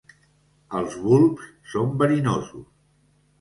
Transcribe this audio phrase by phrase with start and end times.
[0.79, 1.43] Els bulbs
[1.75, 2.67] són verinosos.